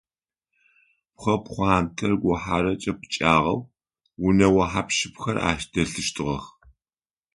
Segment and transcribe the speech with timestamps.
[1.13, 3.59] Пхъэ пхъуантэр гухьарэкӏэ пкӏагъэу,
[4.25, 6.45] унэгъо хьап-щыпхэр ащ дэлъыщтыгъэх.